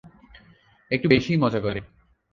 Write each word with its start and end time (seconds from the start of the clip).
একটু 0.91 1.07
বেশি-ই 1.09 1.37
মজা 1.37 1.59
করে। 1.59 1.79